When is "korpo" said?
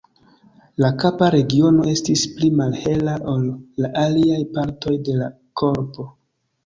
5.63-6.09